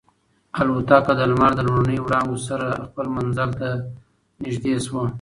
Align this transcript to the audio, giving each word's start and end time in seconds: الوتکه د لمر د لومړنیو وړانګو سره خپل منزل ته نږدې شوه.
الوتکه 0.59 1.13
د 1.19 1.21
لمر 1.31 1.51
د 1.55 1.61
لومړنیو 1.67 2.03
وړانګو 2.05 2.37
سره 2.47 2.67
خپل 2.85 3.05
منزل 3.15 3.49
ته 3.59 3.69
نږدې 4.43 4.75
شوه. 4.85 5.03